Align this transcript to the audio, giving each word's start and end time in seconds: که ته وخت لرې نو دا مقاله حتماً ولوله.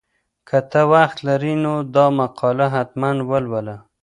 که 0.47 0.57
ته 0.71 0.81
وخت 0.93 1.17
لرې 1.27 1.53
نو 1.63 1.73
دا 1.95 2.05
مقاله 2.19 2.67
حتماً 2.75 3.09
ولوله. 3.29 3.75